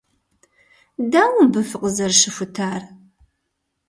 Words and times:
Дауэ 1.11 1.33
мыбы 1.37 1.61
фыкъызэрыщыхутар? 1.69 2.81